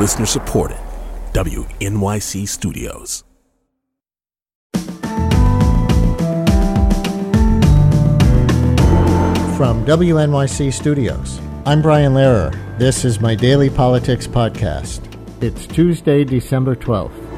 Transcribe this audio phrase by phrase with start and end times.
[0.00, 0.78] Listener supported.
[1.34, 3.22] WNYC Studios.
[9.58, 12.50] From WNYC Studios, I'm Brian Lehrer.
[12.78, 15.02] This is my daily politics podcast.
[15.42, 17.30] It's Tuesday, December 12th.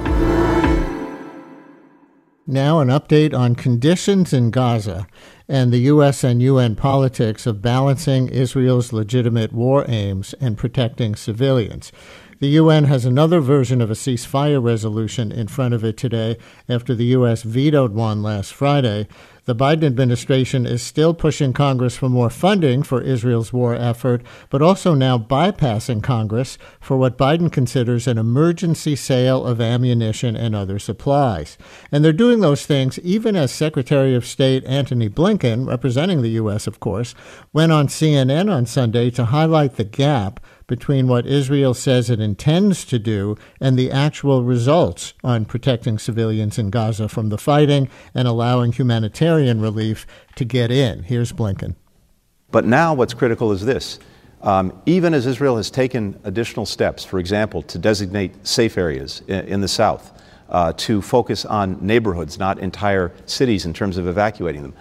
[2.47, 5.09] Now, an update on conditions in Gaza
[5.48, 6.23] and the U.S.
[6.23, 11.91] and UN politics of balancing Israel's legitimate war aims and protecting civilians.
[12.42, 16.38] The UN has another version of a ceasefire resolution in front of it today
[16.69, 17.45] after the U.S.
[17.45, 19.06] vetoed one last Friday.
[19.45, 24.60] The Biden administration is still pushing Congress for more funding for Israel's war effort, but
[24.60, 30.80] also now bypassing Congress for what Biden considers an emergency sale of ammunition and other
[30.80, 31.56] supplies.
[31.92, 36.66] And they're doing those things even as Secretary of State Antony Blinken, representing the U.S.,
[36.66, 37.14] of course,
[37.52, 42.84] went on CNN on Sunday to highlight the gap between what Israel says it intends
[42.86, 48.27] to do and the actual results on protecting civilians in Gaza from the fighting and
[48.27, 51.03] allowing humanitarian relief to get in.
[51.05, 51.75] Here's Blinken.
[52.51, 53.98] But now what's critical is this.
[54.42, 59.47] Um, even as Israel has taken additional steps, for example, to designate safe areas in,
[59.47, 64.62] in the south, uh, to focus on neighborhoods, not entire cities, in terms of evacuating
[64.62, 64.75] them,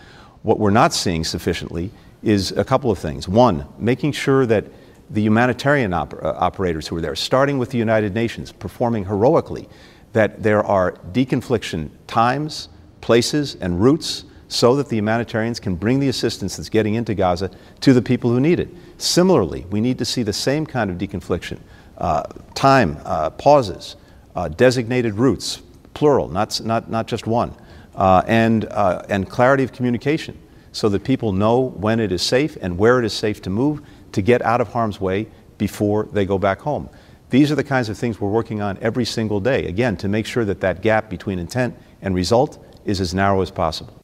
[0.44, 1.92] what we're not seeing sufficiently
[2.24, 3.28] is a couple of things.
[3.28, 4.66] One, making sure that
[5.12, 9.68] the humanitarian op- uh, operators who are there, starting with the United Nations, performing heroically,
[10.14, 12.70] that there are deconfliction times,
[13.02, 17.50] places, and routes so that the humanitarians can bring the assistance that's getting into Gaza
[17.80, 18.70] to the people who need it.
[18.98, 21.60] Similarly, we need to see the same kind of deconfliction
[21.98, 22.24] uh,
[22.54, 23.96] time, uh, pauses,
[24.36, 25.62] uh, designated routes,
[25.94, 27.56] plural, not, not, not just one,
[27.96, 30.38] uh, and, uh, and clarity of communication
[30.72, 33.82] so that people know when it is safe and where it is safe to move
[34.14, 36.90] to get out of harm's way before they go back home.
[37.30, 40.26] These are the kinds of things we're working on every single day, again, to make
[40.26, 44.04] sure that that gap between intent and result is as narrow as possible.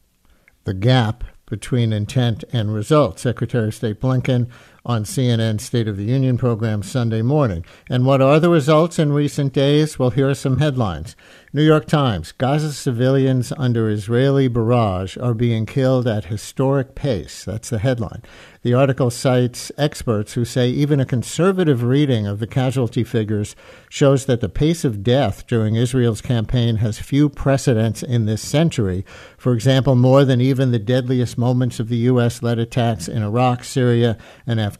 [0.64, 4.48] The gap between intent and result, Secretary of State Blinken
[4.88, 7.62] on CNN's State of the Union program Sunday morning.
[7.90, 9.98] And what are the results in recent days?
[9.98, 11.14] Well, here are some headlines.
[11.52, 17.44] New York Times Gaza civilians under Israeli barrage are being killed at historic pace.
[17.44, 18.22] That's the headline.
[18.62, 23.56] The article cites experts who say even a conservative reading of the casualty figures
[23.88, 29.06] shows that the pace of death during Israel's campaign has few precedents in this century.
[29.38, 32.42] For example, more than even the deadliest moments of the U.S.
[32.42, 34.77] led attacks in Iraq, Syria, and Afghanistan,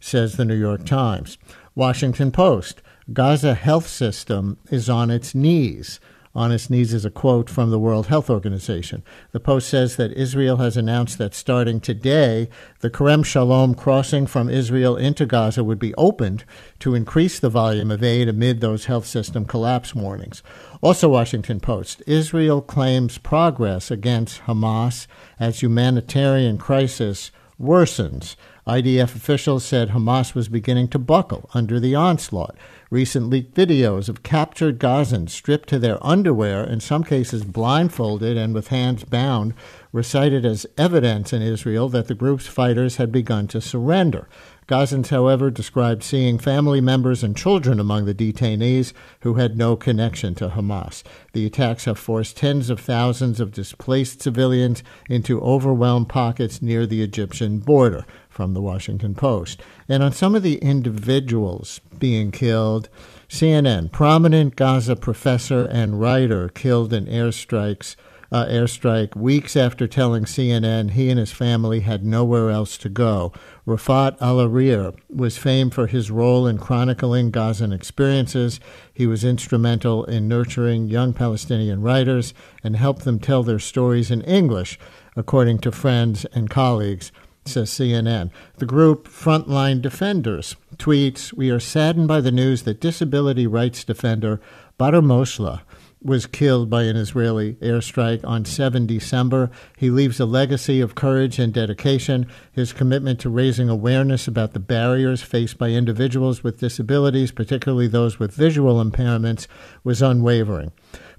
[0.00, 1.38] says the New York Times.
[1.74, 6.00] Washington Post Gaza health system is on its knees.
[6.34, 9.02] On its knees is a quote from the World Health Organization.
[9.32, 12.50] The Post says that Israel has announced that starting today,
[12.80, 16.44] the Kerem Shalom crossing from Israel into Gaza would be opened
[16.80, 20.42] to increase the volume of aid amid those health system collapse warnings.
[20.82, 25.06] Also, Washington Post Israel claims progress against Hamas
[25.40, 28.36] as humanitarian crisis worsens.
[28.66, 32.56] IDF officials said Hamas was beginning to buckle under the onslaught.
[32.90, 38.54] Recent leaked videos of captured Gazans stripped to their underwear, in some cases blindfolded and
[38.54, 39.54] with hands bound,
[39.92, 44.28] were cited as evidence in Israel that the group's fighters had begun to surrender.
[44.68, 50.34] Gazans, however, described seeing family members and children among the detainees who had no connection
[50.34, 51.04] to Hamas.
[51.32, 57.02] The attacks have forced tens of thousands of displaced civilians into overwhelmed pockets near the
[57.02, 58.04] Egyptian border
[58.36, 59.62] from the Washington Post.
[59.88, 62.90] And on some of the individuals being killed,
[63.30, 67.96] CNN, prominent Gaza professor and writer killed in airstrikes,
[68.30, 73.32] uh, airstrike weeks after telling CNN he and his family had nowhere else to go.
[73.66, 78.60] Refaat Alareer was famed for his role in chronicling Gazan experiences.
[78.92, 84.20] He was instrumental in nurturing young Palestinian writers and helped them tell their stories in
[84.22, 84.78] English,
[85.16, 87.10] according to friends and colleagues
[87.48, 88.30] says CNN.
[88.56, 94.40] The group Frontline Defenders tweets We are saddened by the news that disability rights defender
[94.78, 95.62] Badr Moshla
[96.02, 99.50] was killed by an Israeli airstrike on 7 December.
[99.76, 102.26] He leaves a legacy of courage and dedication.
[102.52, 108.18] His commitment to raising awareness about the barriers faced by individuals with disabilities, particularly those
[108.18, 109.46] with visual impairments,
[109.82, 110.72] was unwavering.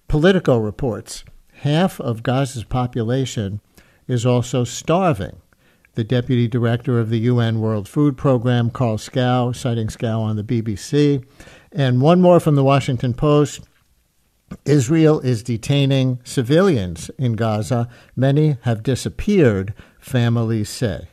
[0.08, 1.26] Politico reports
[1.62, 3.60] half of Gaza's population
[4.08, 5.42] is also starving
[5.98, 10.44] the deputy director of the UN World Food Program, Carl Skau, citing Skau on the
[10.44, 11.26] BBC.
[11.72, 13.62] And one more from the Washington Post.
[14.64, 17.90] Israel is detaining civilians in Gaza.
[18.16, 21.08] Many have disappeared, families say.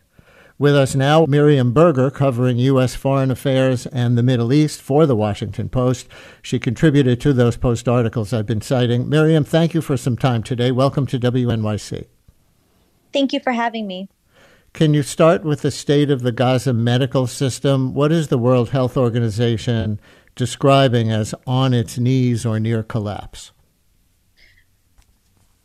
[0.59, 2.95] With us now, Miriam Berger, covering U.S.
[2.95, 6.09] foreign affairs and the Middle East for the Washington Post.
[6.43, 9.09] She contributed to those Post articles I've been citing.
[9.09, 10.71] Miriam, thank you for some time today.
[10.71, 12.05] Welcome to WNYC.
[13.15, 14.11] Thank you for having me.
[14.75, 17.95] Can you start with the state of the Gaza medical system?
[17.95, 20.01] What is the World Health Organization
[20.35, 23.53] describing as on its knees or near collapse?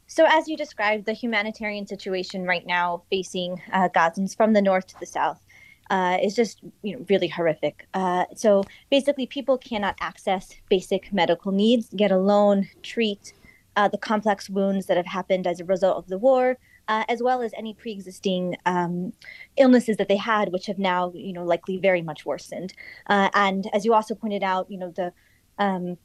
[0.06, 4.86] So, as you described, the humanitarian situation right now facing uh, Gazans from the north
[4.86, 5.44] to the south
[5.90, 7.88] uh, is just you know really horrific.
[7.96, 13.34] Uh, so basically, people cannot access basic medical needs, get alone, treat
[13.76, 17.24] uh, the complex wounds that have happened as a result of the war, uh, as
[17.24, 19.14] well as any pre-existing um,
[19.56, 22.74] illnesses that they had, which have now you know likely very much worsened.
[23.08, 25.14] Uh, and as you also pointed out, you know the
[25.60, 25.98] um,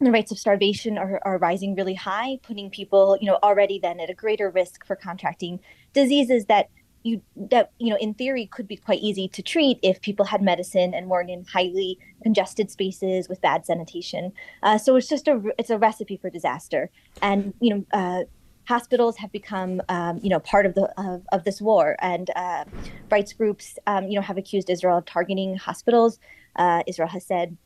[0.00, 4.00] the rates of starvation are, are rising really high, putting people, you know, already then
[4.00, 5.60] at a greater risk for contracting
[5.92, 6.68] diseases that
[7.04, 10.40] you that you know in theory could be quite easy to treat if people had
[10.42, 14.32] medicine and weren't in highly congested spaces with bad sanitation.
[14.62, 16.90] Uh, so it's just a it's a recipe for disaster,
[17.22, 18.26] and you know.
[18.66, 22.64] Hospitals have become, um, you know, part of the of, of this war, and uh,
[23.10, 26.18] rights groups, um, you know, have accused Israel of targeting hospitals.
[26.56, 27.56] Uh, Israel has said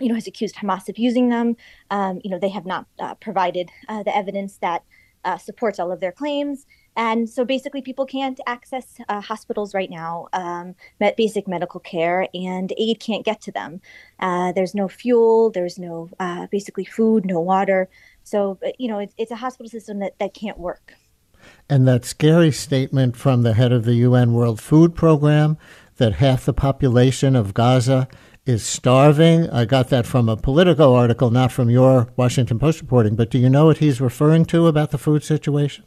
[0.00, 1.56] you know, has accused Hamas of using them.
[1.90, 4.82] Um, you know, they have not uh, provided uh, the evidence that
[5.24, 6.66] uh, supports all of their claims.
[6.96, 10.74] And so basically, people can't access uh, hospitals right now, um,
[11.16, 13.80] basic medical care, and aid can't get to them.
[14.54, 16.10] There's no fuel, there's no
[16.50, 17.88] basically food, no water.
[18.26, 20.94] So, you know, it's, it's a hospital system that, that can't work.
[21.68, 25.56] And that scary statement from the head of the UN World Food Program
[25.98, 28.08] that half the population of Gaza
[28.44, 29.48] is starving.
[29.50, 33.14] I got that from a Politico article, not from your Washington Post reporting.
[33.14, 35.84] But do you know what he's referring to about the food situation?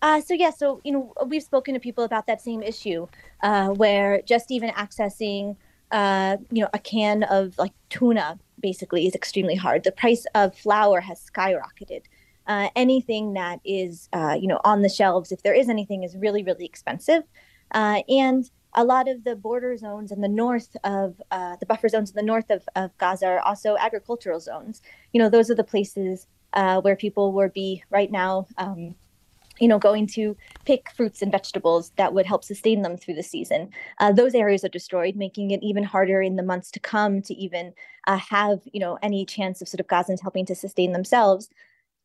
[0.00, 3.08] Uh, so yeah, so you know we've spoken to people about that same issue,
[3.42, 5.56] uh, where just even accessing,
[5.90, 9.84] uh, you know, a can of like tuna basically is extremely hard.
[9.84, 12.02] The price of flour has skyrocketed.
[12.46, 16.16] Uh, anything that is, uh, you know, on the shelves, if there is anything, is
[16.16, 17.22] really really expensive,
[17.72, 21.88] uh, and a lot of the border zones in the north of uh, the buffer
[21.88, 24.82] zones in the north of, of Gaza are also agricultural zones.
[25.12, 28.94] You know, those are the places uh, where people would be right now, um,
[29.60, 33.22] you know, going to pick fruits and vegetables that would help sustain them through the
[33.22, 33.70] season.
[33.98, 37.34] Uh, those areas are destroyed, making it even harder in the months to come to
[37.34, 37.72] even
[38.06, 41.48] uh, have, you know, any chance of sort of Gazans helping to sustain themselves.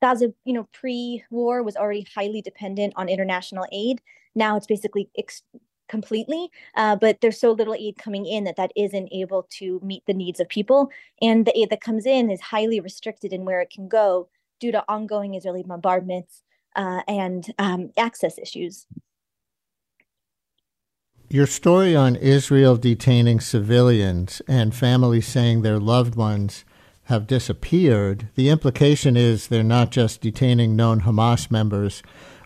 [0.01, 4.01] Gaza, you know, pre-war was already highly dependent on international aid.
[4.35, 5.44] Now it's basically ex-
[5.88, 10.03] completely, uh, but there's so little aid coming in that that isn't able to meet
[10.05, 10.89] the needs of people.
[11.21, 14.27] And the aid that comes in is highly restricted in where it can go
[14.59, 16.44] due to ongoing Israeli bombardments
[16.75, 18.85] uh, and um, access issues.
[21.29, 26.63] Your story on Israel detaining civilians and families saying their loved ones
[27.05, 32.01] have disappeared, the implication is they're not just detaining known Hamas members,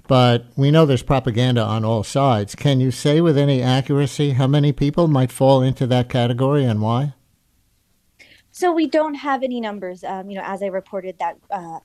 [0.08, 2.56] but we know there's propaganda on all sides.
[2.56, 6.82] Can you say with any accuracy how many people might fall into that category and
[6.82, 7.14] why?
[8.52, 10.04] So we don't have any numbers.
[10.04, 11.80] Um, you know, as I reported that uh,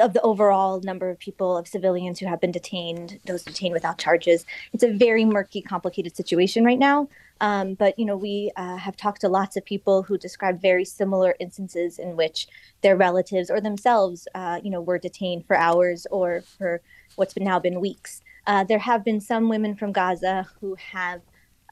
[0.00, 3.98] of the overall number of people of civilians who have been detained, those detained without
[3.98, 4.44] charges.
[4.72, 7.08] It's a very murky, complicated situation right now.
[7.40, 10.84] Um, but you know, we uh, have talked to lots of people who describe very
[10.84, 12.46] similar instances in which
[12.82, 16.82] their relatives or themselves, uh, you know, were detained for hours or for
[17.16, 18.20] what's been now been weeks.
[18.46, 21.22] Uh, there have been some women from Gaza who have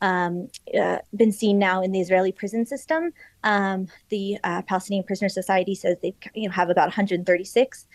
[0.00, 3.12] um, uh, been seen now in the Israeli prison system.
[3.44, 7.86] Um, the uh, Palestinian Prisoner Society says they you know, have about 136,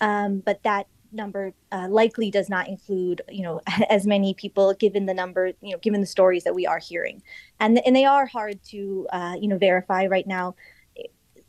[0.00, 5.06] um, but that number uh, likely does not include you know as many people given
[5.06, 7.22] the number you know given the stories that we are hearing,
[7.60, 10.54] and and they are hard to uh, you know verify right now.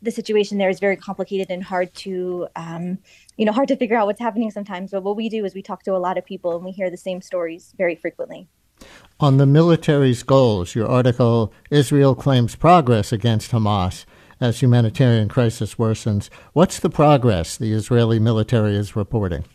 [0.01, 2.97] The situation there is very complicated and hard to um,
[3.37, 4.91] you know hard to figure out what's happening sometimes.
[4.91, 6.89] But what we do is we talk to a lot of people and we hear
[6.89, 8.49] the same stories very frequently.
[9.23, 14.03] On the military's goals, your article, Israel claims progress against Hamas
[14.41, 16.27] as humanitarian crisis worsens.
[16.51, 19.45] What's the progress the Israeli military is reporting?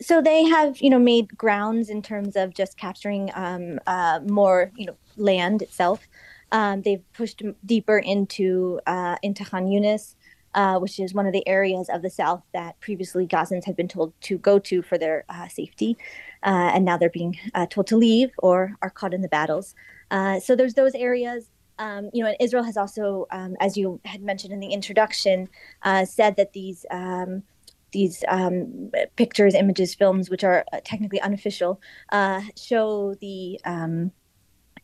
[0.00, 4.72] So they have, you know, made grounds in terms of just capturing um, uh, more,
[4.76, 6.08] you know, land itself.
[6.52, 10.14] Um, they've pushed deeper into uh, into Khan Yunis,
[10.54, 13.88] uh, which is one of the areas of the south that previously Gazans had been
[13.88, 15.96] told to go to for their uh, safety
[16.44, 19.74] uh, and now they're being uh, told to leave or are caught in the battles.
[20.10, 21.50] Uh, so there's those areas.
[21.78, 25.48] Um, you know, and Israel has also, um, as you had mentioned in the introduction,
[25.82, 27.42] uh, said that these um,
[27.90, 31.80] these um, pictures, images, films, which are technically unofficial,
[32.10, 34.12] uh, show the um,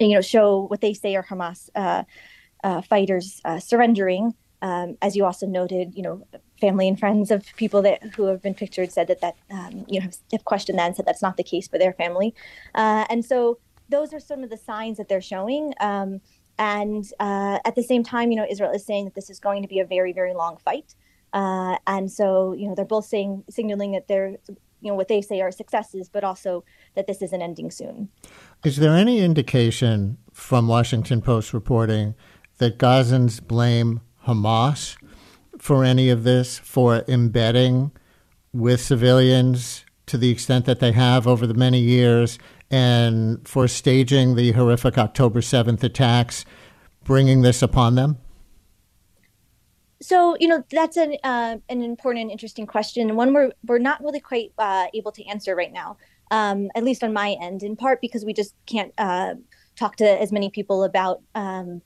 [0.01, 2.03] you know show what they say are Hamas uh,
[2.65, 4.35] uh, fighters surrendering.
[4.63, 6.27] Um, as you also noted, you know,
[6.61, 10.01] family and friends of people that who have been pictured said that that um, you
[10.01, 12.35] know have, questioned that and said that's not the case for their family,
[12.75, 15.73] and so those are some of the signs that they're showing.
[15.81, 16.21] Um,
[16.59, 19.69] and at the same time, you know, Israel is saying that this is going to
[19.69, 20.95] be a very, very long fight.
[21.33, 24.37] Uh, and so, you know, they're both saying, signaling that they're,
[24.81, 26.65] you know, what they say are successes, but also
[26.95, 28.09] that this isn't ending soon.
[28.65, 32.15] Is there any indication from Washington Post reporting
[32.59, 34.97] that Gazans blame Hamas
[35.59, 37.93] for any of this, for embedding
[38.53, 42.39] with civilians to the extent that they have over the many years,
[42.71, 46.45] and for staging the horrific October 7th attacks,
[47.05, 48.19] bringing this upon them?
[50.03, 53.79] So you know that's an uh, an important, and interesting question, and one we're we're
[53.79, 55.99] not really quite uh, able to answer right now,
[56.31, 57.63] um, at least on my end.
[57.63, 59.35] In part because we just can't uh,
[59.77, 61.83] talk to as many people about um,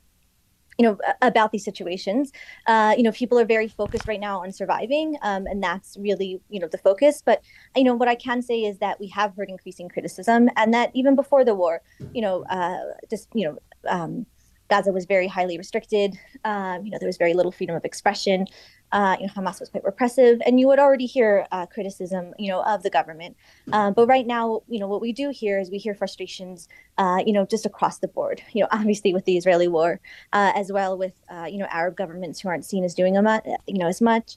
[0.79, 2.33] you know about these situations.
[2.67, 6.41] Uh, you know, people are very focused right now on surviving, um, and that's really
[6.49, 7.23] you know the focus.
[7.25, 7.43] But
[7.77, 10.91] you know what I can say is that we have heard increasing criticism, and that
[10.95, 12.79] even before the war, you know, uh,
[13.11, 13.59] just you know.
[13.87, 14.25] Um,
[14.71, 16.19] Gaza was very highly restricted.
[16.45, 18.47] Um, you know, there was very little freedom of expression.
[18.93, 22.49] Uh, you know, Hamas was quite repressive, and you would already hear uh, criticism, you
[22.49, 23.37] know, of the government.
[23.73, 27.21] Uh, but right now, you know, what we do hear is we hear frustrations, uh,
[27.27, 28.41] you know, just across the board.
[28.53, 30.01] You know, obviously with the Israeli war,
[30.33, 33.43] uh, as well with uh, you know Arab governments who aren't seen as doing a
[33.67, 34.37] you know, as much.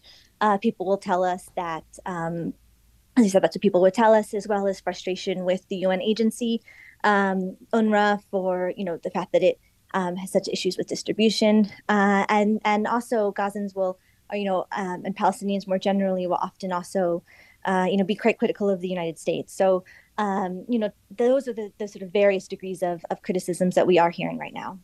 [0.61, 1.85] people will tell us that.
[2.05, 2.53] Um,
[3.15, 5.77] as I said, that's what people would tell us, as well as frustration with the
[5.77, 6.61] UN agency,
[7.03, 9.59] um, UNRWA, for you know the fact that it
[9.97, 13.97] um, has such issues with distribution, uh, and and also Gazans will,
[14.31, 17.23] uh, you know, um, and Palestinians more generally will often also,
[17.65, 19.51] uh, you know, be quite critical of the United States.
[19.53, 19.83] So,
[20.19, 23.87] um, you know, those are the, the sort of various degrees of, of criticisms that
[23.87, 24.77] we are hearing right now.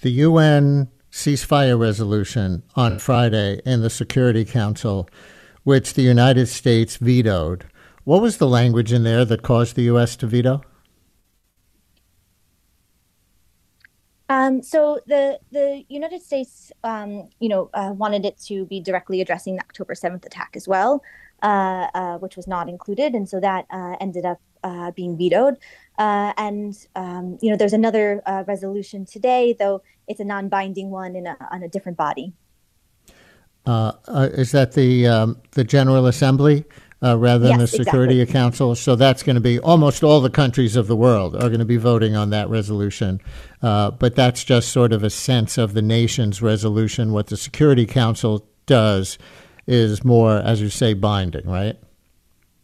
[0.00, 5.08] The UN ceasefire resolution on Friday in the Security Council,
[5.64, 7.66] which the United States vetoed.
[8.04, 10.14] What was the language in there that caused the U.S.
[10.16, 10.62] to veto?
[14.28, 19.20] Um, so the the United States, um, you know, uh, wanted it to be directly
[19.20, 21.02] addressing the October seventh attack as well,
[21.42, 25.58] uh, uh, which was not included, and so that uh, ended up uh, being vetoed.
[25.98, 31.26] Uh, and um, you know, there's another resolution today, though it's a non-binding one in
[31.26, 32.32] a, on a different body.
[33.66, 36.64] is that the um, the General Assembly?
[37.02, 38.40] Uh, rather than yes, the Security exactly.
[38.40, 38.74] Council.
[38.74, 41.64] So that's going to be almost all the countries of the world are going to
[41.64, 43.20] be voting on that resolution.
[43.60, 47.12] Uh, but that's just sort of a sense of the nation's resolution.
[47.12, 49.18] What the Security Council does
[49.66, 51.76] is more, as you say, binding, right?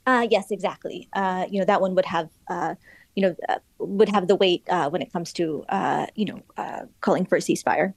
[0.06, 1.08] Uh, yes, exactly.
[1.12, 2.30] Uh, you know that one would have.
[2.48, 2.74] Uh,
[3.14, 5.64] you know, uh, would have the weight when it comes to,
[6.14, 6.40] you know,
[7.00, 7.94] calling for a ceasefire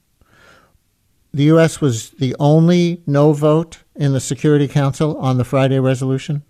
[1.32, 1.80] the U.S.
[1.80, 6.42] was the only no vote in the Security Council on the Friday resolution?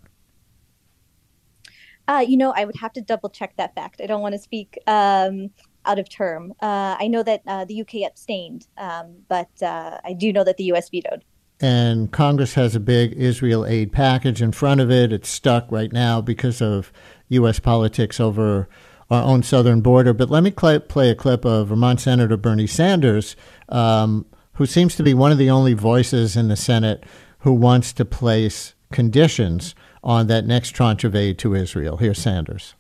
[2.09, 4.01] Uh, you know, I would have to double check that fact.
[4.03, 5.51] I don't want to speak um,
[5.85, 6.53] out of term.
[6.61, 10.57] Uh, I know that uh, the UK abstained, um, but uh, I do know that
[10.57, 11.25] the US vetoed.
[11.61, 15.13] And Congress has a big Israel aid package in front of it.
[15.13, 16.93] It's stuck right now because of
[17.29, 17.61] U.S.
[17.61, 18.69] politics over
[19.09, 20.13] our own southern border.
[20.13, 23.37] But let me play, play a clip of Vermont Senator Bernie Sanders.
[23.69, 24.27] Um,
[24.63, 27.03] who seems to be one of the only voices in the Senate
[27.41, 31.97] who wants to place conditions on that next tranche of aid to Israel.
[31.97, 32.77] Here's Sanders.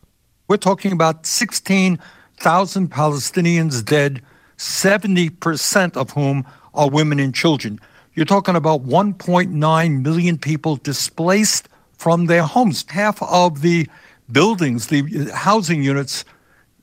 [0.46, 4.22] We're talking about 16,000 Palestinians dead,
[4.58, 7.80] 70% of whom are women and children.
[8.14, 12.84] You're talking about 1.9 million people displaced from their homes.
[12.90, 13.88] Half of the
[14.30, 16.24] buildings, the housing units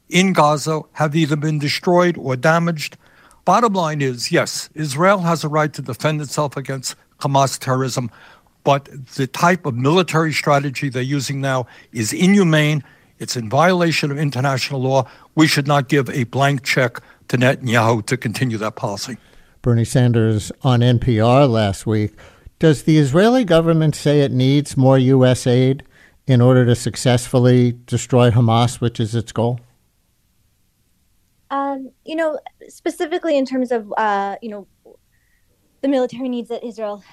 [0.09, 2.97] in Gaza have either been destroyed or damaged.
[3.49, 8.11] Bottom line is yes, Israel has a right to defend itself against Hamas terrorism,
[8.63, 12.83] but the type of military strategy they're using now is inhumane.
[13.17, 15.07] It's in violation of international law.
[15.33, 19.17] We should not give a blank check to Netanyahu to continue that policy.
[19.63, 22.11] Bernie Sanders on NPR last week.
[22.59, 25.47] Does the Israeli government say it needs more U.S.
[25.47, 25.81] aid
[26.27, 29.59] in order to successfully destroy Hamas, which is its goal?
[31.51, 34.67] Um, you know, specifically in terms of uh, you know
[35.81, 37.03] the military needs that Israel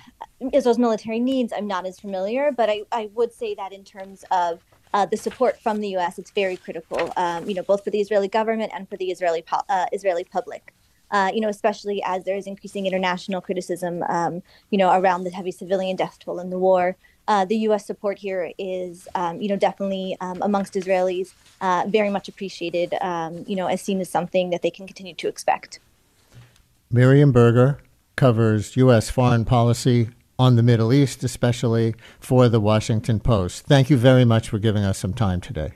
[0.52, 4.24] Israel's military needs, I'm not as familiar, but I, I would say that in terms
[4.30, 4.60] of
[4.92, 7.12] uh, the support from the U.S., it's very critical.
[7.16, 10.74] Um, you know, both for the Israeli government and for the Israeli uh, Israeli public.
[11.10, 15.30] Uh, you know, especially as there is increasing international criticism, um, you know, around the
[15.30, 16.96] heavy civilian death toll in the war.
[17.28, 17.86] Uh, the U.S.
[17.86, 22.94] support here is, um, you know, definitely um, amongst Israelis uh, very much appreciated.
[23.00, 25.80] Um, you know, as seen as something that they can continue to expect.
[26.90, 27.78] Miriam Berger
[28.14, 29.10] covers U.S.
[29.10, 33.66] foreign policy on the Middle East, especially for the Washington Post.
[33.66, 35.74] Thank you very much for giving us some time today.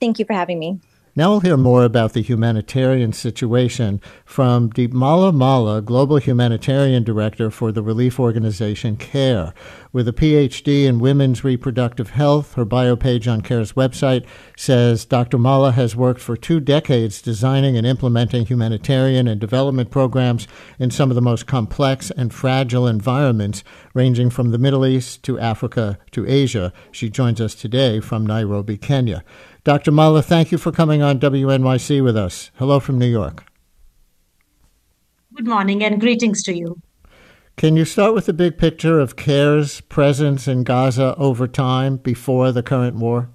[0.00, 0.80] Thank you for having me.
[1.18, 7.72] Now we'll hear more about the humanitarian situation from Deepmala Mahla, Global Humanitarian Director for
[7.72, 9.54] the relief organization CARE.
[9.94, 14.26] With a PhD in women's reproductive health, her bio page on CARE's website
[14.58, 15.38] says Dr.
[15.38, 20.46] Mahla has worked for two decades designing and implementing humanitarian and development programs
[20.78, 25.38] in some of the most complex and fragile environments, ranging from the Middle East to
[25.38, 26.74] Africa to Asia.
[26.92, 29.24] She joins us today from Nairobi, Kenya.
[29.66, 29.90] Dr.
[29.90, 32.52] Mahla, thank you for coming on WNYC with us.
[32.54, 33.42] Hello from New York.
[35.34, 36.80] Good morning and greetings to you.
[37.56, 42.52] Can you start with the big picture of CARE's presence in Gaza over time before
[42.52, 43.28] the current war?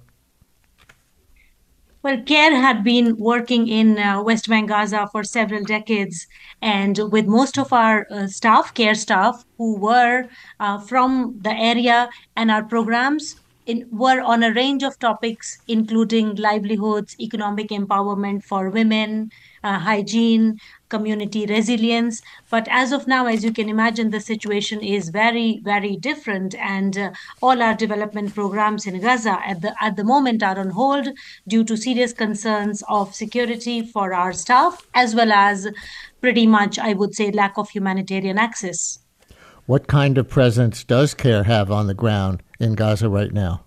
[2.02, 6.26] Well, CARE had been working in uh, West Bank, Gaza for several decades,
[6.62, 12.08] and with most of our uh, staff, CARE staff, who were uh, from the area,
[12.36, 18.70] and our programs in, were on a range of topics, including livelihoods, economic empowerment for
[18.70, 19.30] women,
[19.62, 22.20] uh, hygiene, community resilience.
[22.50, 26.98] But as of now, as you can imagine, the situation is very, very different, and
[26.98, 31.08] uh, all our development programs in Gaza at the at the moment are on hold
[31.48, 35.68] due to serious concerns of security for our staff, as well as
[36.20, 39.01] pretty much, I would say, lack of humanitarian access.
[39.66, 43.62] What kind of presence does CARE have on the ground in Gaza right now?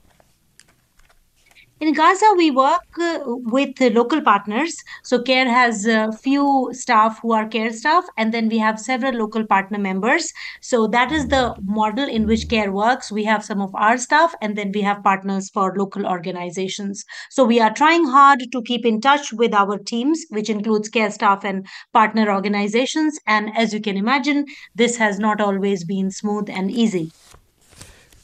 [1.86, 4.76] In Gaza, we work uh, with local partners.
[5.04, 9.14] So, CARE has a few staff who are CARE staff, and then we have several
[9.14, 10.34] local partner members.
[10.62, 13.12] So, that is the model in which CARE works.
[13.12, 17.06] We have some of our staff, and then we have partners for local organizations.
[17.30, 21.12] So, we are trying hard to keep in touch with our teams, which includes CARE
[21.12, 23.20] staff and partner organizations.
[23.28, 27.12] And as you can imagine, this has not always been smooth and easy.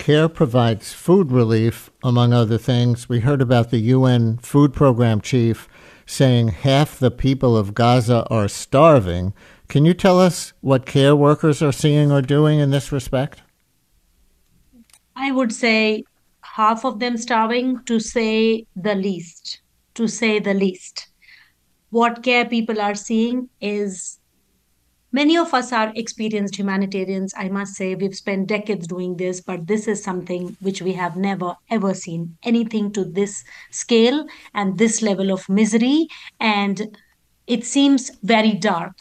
[0.02, 3.08] CARE provides food relief, among other things.
[3.08, 5.70] We heard about the UN Food Program Chief
[6.08, 9.32] saying half the people of Gaza are starving.
[9.68, 13.44] Can you tell us what care workers are seeing or doing in this respect?
[15.16, 16.04] I would say
[16.42, 19.62] half of them starving, to say the least.
[19.94, 21.10] To say the least.
[21.92, 24.18] What care people are seeing is
[25.14, 27.34] Many of us are experienced humanitarians.
[27.36, 31.18] I must say, we've spent decades doing this, but this is something which we have
[31.18, 36.08] never, ever seen anything to this scale and this level of misery.
[36.40, 36.98] And
[37.48, 38.94] it seems very dark.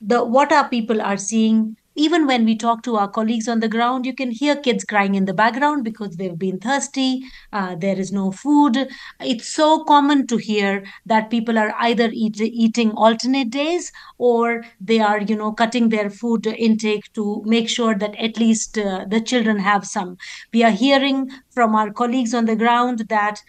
[0.00, 3.68] The, what our people are seeing even when we talk to our colleagues on the
[3.68, 7.98] ground, you can hear kids crying in the background because they've been thirsty, uh, there
[7.98, 8.88] is no food.
[9.20, 15.00] It's so common to hear that people are either eat, eating alternate days or they
[15.00, 19.20] are, you know, cutting their food intake to make sure that at least uh, the
[19.20, 20.16] children have some.
[20.52, 23.40] We are hearing from our colleagues on the ground that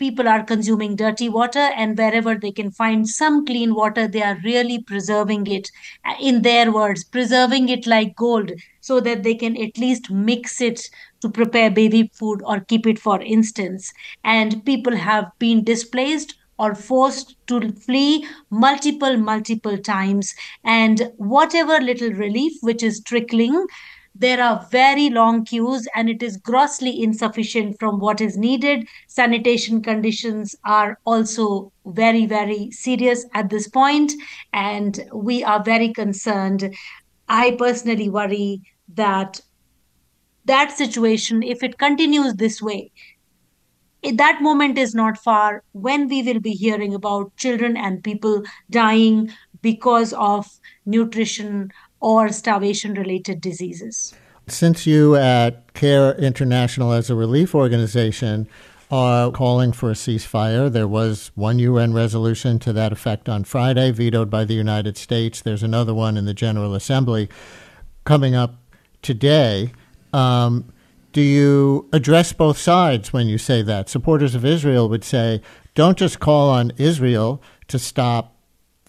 [0.00, 4.38] people are consuming dirty water and wherever they can find some clean water they are
[4.44, 5.70] really preserving it.
[6.20, 10.88] In their words preserving it like gold so that they can at least mix it
[11.20, 13.92] to prepare baby food or keep it for instance.
[14.24, 20.34] And people have been displaced or forced to flee multiple multiple times.
[20.64, 23.66] And whatever little relief which is trickling
[24.14, 28.86] there are very long queues and it is grossly insufficient from what is needed.
[29.06, 34.12] Sanitation conditions are also very, very serious at this point,
[34.52, 36.74] and we are very concerned.
[37.28, 38.62] I personally worry
[38.94, 39.40] that
[40.44, 42.90] that situation, if it continues this way,
[44.02, 48.42] eh, that moment is not far when we will be hearing about children and people
[48.70, 49.30] dying
[49.62, 50.48] because of
[50.86, 51.70] nutrition
[52.00, 54.14] or starvation related diseases.
[54.48, 58.48] Since you at CARE International, as a relief organization,
[58.90, 63.92] are calling for a ceasefire, there was one UN resolution to that effect on Friday,
[63.92, 65.40] vetoed by the United States.
[65.40, 67.28] There's another one in the General Assembly
[68.04, 68.56] coming up
[69.02, 69.72] today.
[70.12, 70.72] Um,
[71.12, 73.88] do you address both sides when you say that?
[73.88, 75.40] Supporters of Israel would say,
[75.74, 78.36] don't just call on Israel to stop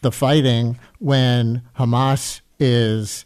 [0.02, 3.26] the fighting when Hamas is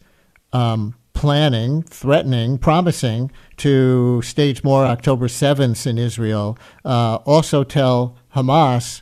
[0.53, 6.57] um, planning, threatening, promising to stage more October 7th in Israel.
[6.83, 9.01] Uh, also tell Hamas,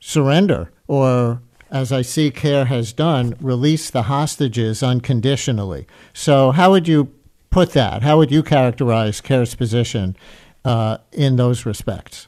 [0.00, 1.40] surrender, or
[1.70, 5.86] as I see CARE has done, release the hostages unconditionally.
[6.12, 7.12] So, how would you
[7.50, 8.02] put that?
[8.02, 10.16] How would you characterize CARE's position
[10.64, 12.26] uh, in those respects?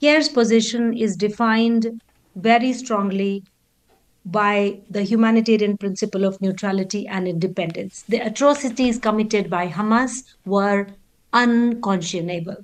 [0.00, 2.00] CARE's position is defined
[2.34, 3.44] very strongly
[4.24, 8.04] by the humanitarian principle of neutrality and independence.
[8.08, 10.86] The atrocities committed by Hamas were
[11.32, 12.56] unconscionable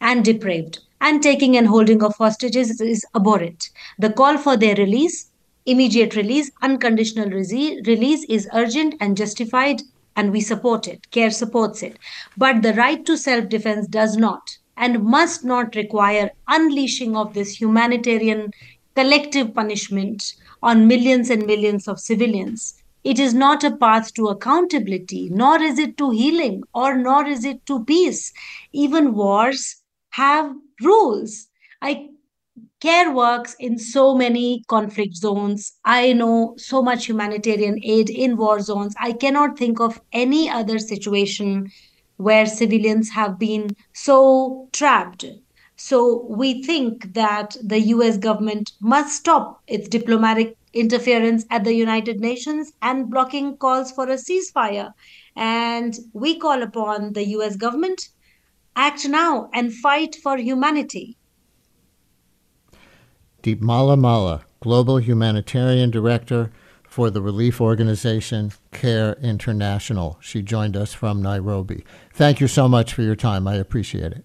[0.00, 3.70] and depraved, and taking and holding of hostages is abhorrent.
[3.98, 5.30] The call for their release,
[5.66, 9.82] immediate release, unconditional release is urgent and justified,
[10.16, 11.10] and we support it.
[11.10, 11.98] CARE supports it.
[12.36, 17.60] But the right to self defense does not and must not require unleashing of this
[17.60, 18.50] humanitarian
[18.94, 22.74] collective punishment on millions and millions of civilians.
[23.04, 27.44] It is not a path to accountability, nor is it to healing, or nor is
[27.44, 28.32] it to peace.
[28.72, 29.76] Even wars
[30.10, 31.48] have rules.
[31.80, 32.10] I
[32.80, 35.72] care works in so many conflict zones.
[35.84, 38.94] I know so much humanitarian aid in war zones.
[39.00, 41.70] I cannot think of any other situation
[42.16, 45.24] where civilians have been so trapped
[45.84, 52.20] so we think that the US government must stop its diplomatic interference at the United
[52.20, 54.92] Nations and blocking calls for a ceasefire.
[55.34, 58.10] And we call upon the US government
[58.76, 61.16] act now and fight for humanity.
[63.42, 66.52] Deepmala Mahla, Global Humanitarian Director
[66.84, 70.16] for the relief organization CARE International.
[70.20, 71.84] She joined us from Nairobi.
[72.12, 73.48] Thank you so much for your time.
[73.48, 74.24] I appreciate it.